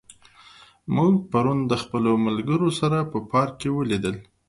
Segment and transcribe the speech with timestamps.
[0.95, 4.15] موږ پرون د خپلو ملګرو سره په پارک کې ولیدل.